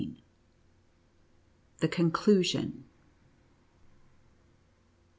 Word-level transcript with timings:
THE 1.79 1.87
CONCLUSION. 1.87 2.85